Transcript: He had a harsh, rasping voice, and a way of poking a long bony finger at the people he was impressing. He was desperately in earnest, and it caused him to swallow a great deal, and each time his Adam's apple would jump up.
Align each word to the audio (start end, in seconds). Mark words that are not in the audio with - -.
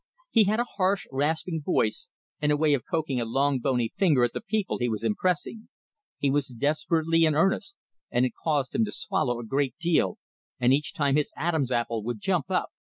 He 0.31 0.45
had 0.45 0.59
a 0.59 0.63
harsh, 0.77 1.05
rasping 1.11 1.61
voice, 1.61 2.09
and 2.41 2.51
a 2.51 2.57
way 2.57 2.73
of 2.73 2.81
poking 2.89 3.21
a 3.21 3.23
long 3.23 3.59
bony 3.59 3.93
finger 3.95 4.23
at 4.23 4.33
the 4.33 4.41
people 4.41 4.79
he 4.79 4.89
was 4.89 5.03
impressing. 5.03 5.69
He 6.17 6.31
was 6.31 6.47
desperately 6.47 7.23
in 7.23 7.35
earnest, 7.35 7.75
and 8.09 8.25
it 8.25 8.33
caused 8.43 8.73
him 8.73 8.83
to 8.85 8.91
swallow 8.91 9.39
a 9.39 9.45
great 9.45 9.75
deal, 9.77 10.17
and 10.59 10.73
each 10.73 10.95
time 10.95 11.15
his 11.17 11.31
Adam's 11.37 11.71
apple 11.71 12.01
would 12.01 12.19
jump 12.19 12.49
up. 12.49 12.69